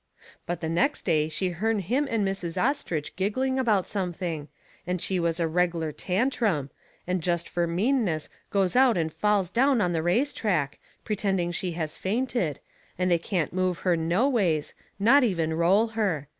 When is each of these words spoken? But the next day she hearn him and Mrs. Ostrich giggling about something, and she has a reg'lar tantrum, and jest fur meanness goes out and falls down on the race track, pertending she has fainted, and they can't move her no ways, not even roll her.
But 0.47 0.61
the 0.61 0.67
next 0.69 1.03
day 1.03 1.29
she 1.29 1.49
hearn 1.49 1.77
him 1.77 2.07
and 2.09 2.27
Mrs. 2.27 2.59
Ostrich 2.59 3.15
giggling 3.15 3.59
about 3.59 3.85
something, 3.87 4.47
and 4.87 4.99
she 4.99 5.17
has 5.17 5.39
a 5.39 5.47
reg'lar 5.47 5.91
tantrum, 5.91 6.71
and 7.05 7.21
jest 7.21 7.47
fur 7.47 7.67
meanness 7.67 8.27
goes 8.49 8.75
out 8.75 8.97
and 8.97 9.13
falls 9.13 9.51
down 9.51 9.79
on 9.79 9.91
the 9.91 10.01
race 10.01 10.33
track, 10.33 10.79
pertending 11.05 11.53
she 11.53 11.73
has 11.73 11.99
fainted, 11.99 12.59
and 12.97 13.11
they 13.11 13.19
can't 13.19 13.53
move 13.53 13.77
her 13.85 13.95
no 13.95 14.27
ways, 14.27 14.73
not 14.97 15.23
even 15.23 15.53
roll 15.53 15.89
her. 15.89 16.27